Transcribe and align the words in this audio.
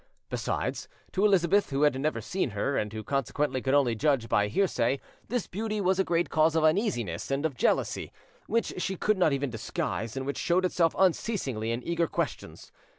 Besides, 0.31 0.87
to 1.11 1.23
Elizabeth, 1.25 1.69
who 1.69 1.83
had 1.83 1.99
never 2.01 2.21
seen 2.21 2.49
her, 2.57 2.75
and 2.75 2.91
who 2.91 3.03
consequently 3.03 3.61
could 3.61 3.75
only 3.75 3.93
judge 3.93 4.27
by 4.27 4.47
hearsay, 4.47 4.99
this 5.27 5.45
beauty 5.45 5.79
was 5.79 5.99
a 5.99 6.03
great 6.03 6.31
cause 6.31 6.55
of 6.55 6.63
uneasiness 6.63 7.29
and 7.29 7.45
of 7.45 7.53
jealousy, 7.55 8.11
which 8.47 8.73
she 8.81 8.95
could 8.95 9.19
not 9.19 9.31
even 9.31 9.51
disguise, 9.51 10.17
and 10.17 10.25
which 10.25 10.39
showed 10.39 10.65
itself 10.65 10.95
unceasingly 10.97 11.69
in 11.71 11.83
eager 11.87 12.07
questions. 12.07 12.71